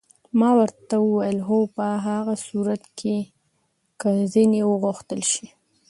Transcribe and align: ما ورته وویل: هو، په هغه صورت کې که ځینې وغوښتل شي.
ما 0.39 0.49
ورته 0.59 0.95
وویل: 0.99 1.39
هو، 1.47 1.59
په 1.75 1.85
هغه 2.07 2.33
صورت 2.47 2.83
کې 2.99 3.15
که 3.99 4.09
ځینې 4.33 4.61
وغوښتل 4.65 5.21
شي. 5.31 5.47